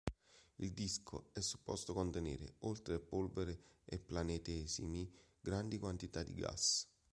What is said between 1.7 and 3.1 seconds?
contenere, oltre a